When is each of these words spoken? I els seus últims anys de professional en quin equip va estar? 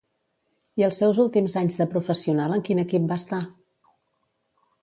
I 0.81 0.85
els 0.87 1.01
seus 1.03 1.19
últims 1.25 1.57
anys 1.61 1.77
de 1.81 1.87
professional 1.93 2.57
en 2.57 2.65
quin 2.71 2.83
equip 2.87 3.07
va 3.13 3.19
estar? 3.25 3.43